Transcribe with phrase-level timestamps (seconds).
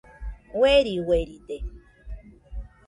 [0.59, 1.57] Ueri ueride